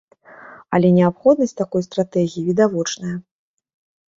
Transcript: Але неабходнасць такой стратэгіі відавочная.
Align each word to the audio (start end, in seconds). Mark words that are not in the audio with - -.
Але 0.77 0.89
неабходнасць 0.95 1.53
такой 1.61 1.85
стратэгіі 1.89 2.45
відавочная. 2.49 3.15